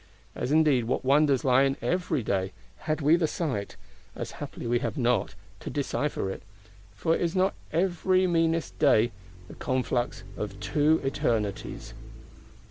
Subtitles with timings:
[0.33, 3.75] As indeed what wonders lie in every Day,—had we the sight,
[4.15, 6.41] as happily we have not, to decipher it:
[6.95, 9.11] for is not every meanest Day
[9.47, 11.93] "the conflux of two Eternities!"